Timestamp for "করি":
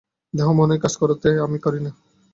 1.59-1.79